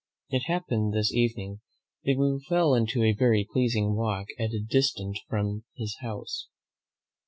It 0.31 0.45
happened 0.47 0.93
this 0.95 1.13
evening 1.13 1.61
that 2.05 2.17
we 2.17 2.43
fell 2.49 2.73
into 2.73 3.03
a 3.03 3.13
very 3.13 3.47
pleasing 3.53 3.93
walk 3.95 4.29
at 4.39 4.49
a 4.49 4.59
distance 4.67 5.19
from 5.29 5.63
his 5.77 5.95
house. 6.01 6.47